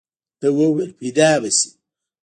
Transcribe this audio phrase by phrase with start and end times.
[0.39, 1.69] ده وويل پيدا به شي.